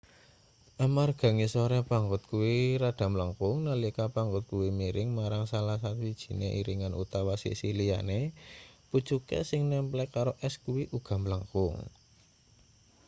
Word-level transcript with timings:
amarga 0.85 1.27
ngisore 1.37 1.79
pangot 1.89 2.21
kuwi 2.31 2.55
rada 2.83 3.05
mlengkung 3.13 3.57
nalika 3.67 4.05
pangot 4.15 4.43
kuwi 4.51 4.67
miring 4.79 5.09
marang 5.17 5.45
salah 5.51 5.77
sawijine 5.83 6.47
iringan 6.59 6.93
utawa 7.03 7.33
sisih 7.41 7.71
liyane 7.79 8.19
pucuke 8.89 9.39
sing 9.49 9.61
nemplek 9.71 10.09
karo 10.15 10.31
es 10.47 10.55
kuwi 10.65 10.83
uga 10.97 11.15
mlengkung 11.23 11.75